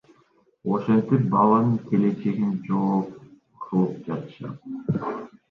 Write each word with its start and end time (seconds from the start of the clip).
Ошентип 0.77 1.27
баланын 1.35 1.75
келечегин 1.91 2.57
жок 2.71 3.13
кылып 3.67 4.01
жатышат. 4.09 4.67